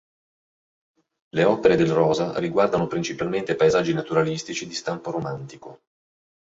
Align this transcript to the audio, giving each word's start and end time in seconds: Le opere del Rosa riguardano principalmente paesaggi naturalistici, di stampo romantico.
Le 1.29 1.43
opere 1.43 1.75
del 1.75 1.91
Rosa 1.91 2.39
riguardano 2.39 2.87
principalmente 2.87 3.53
paesaggi 3.53 3.93
naturalistici, 3.93 4.65
di 4.65 4.73
stampo 4.73 5.11
romantico. 5.11 5.81